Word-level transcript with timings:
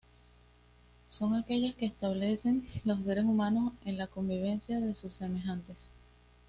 Son 1.09 1.35
aquellas 1.35 1.75
que 1.75 1.85
establecen 1.85 2.67
los 2.85 3.03
seres 3.03 3.23
humanos 3.25 3.73
en 3.85 3.99
la 3.99 4.07
convivencia 4.07 4.79
con 4.79 4.95
sus 4.95 5.13
semejantes. 5.13 5.91